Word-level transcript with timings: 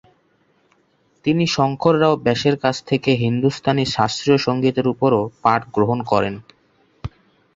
তিনি 1.25 1.43
শঙ্কর 1.47 1.95
রাও 2.01 2.15
ব্যাসের 2.17 2.55
কাছ 2.57 2.75
থেকে 2.85 3.11
হিন্দুস্তানি 3.23 3.83
শাস্ত্রীয় 3.87 4.37
সংগীতের 4.37 4.85
উপরও 4.87 5.21
পাঠ 5.43 5.61
গ্রহণ 5.75 5.99
করেন। 6.11 6.35